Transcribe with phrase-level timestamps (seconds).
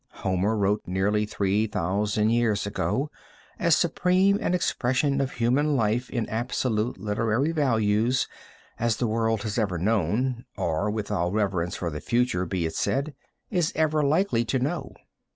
[0.25, 3.11] Homer wrote nearly three thousand years ago
[3.59, 8.27] as supreme an expression of human life in absolute literary values
[8.79, 12.73] as the world has ever known, or, with all reverence for the future be it
[12.73, 13.13] said,
[13.51, 14.95] is ever likely to know.